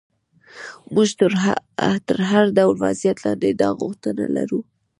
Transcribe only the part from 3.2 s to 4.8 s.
لاندې دا غوښتنه لرو.